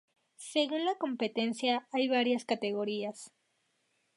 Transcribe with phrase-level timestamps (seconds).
[0.39, 3.31] Según la competencia, hay varias categorías.